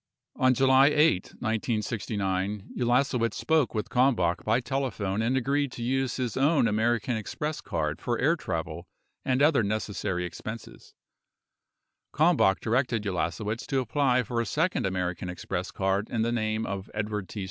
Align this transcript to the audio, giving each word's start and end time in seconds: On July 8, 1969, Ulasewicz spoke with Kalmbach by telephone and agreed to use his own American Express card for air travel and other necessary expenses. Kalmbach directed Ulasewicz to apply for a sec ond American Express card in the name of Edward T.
On 0.35 0.55
July 0.55 0.87
8, 0.87 1.33
1969, 1.41 2.69
Ulasewicz 2.75 3.35
spoke 3.35 3.75
with 3.75 3.89
Kalmbach 3.91 4.43
by 4.43 4.59
telephone 4.59 5.21
and 5.21 5.37
agreed 5.37 5.71
to 5.73 5.83
use 5.83 6.15
his 6.15 6.35
own 6.35 6.67
American 6.67 7.15
Express 7.15 7.61
card 7.61 8.01
for 8.01 8.17
air 8.17 8.35
travel 8.35 8.87
and 9.23 9.43
other 9.43 9.61
necessary 9.61 10.25
expenses. 10.25 10.95
Kalmbach 12.15 12.59
directed 12.61 13.03
Ulasewicz 13.03 13.67
to 13.67 13.79
apply 13.79 14.23
for 14.23 14.41
a 14.41 14.45
sec 14.47 14.75
ond 14.75 14.87
American 14.87 15.29
Express 15.29 15.69
card 15.69 16.09
in 16.09 16.23
the 16.23 16.31
name 16.31 16.65
of 16.65 16.89
Edward 16.95 17.29
T. 17.29 17.39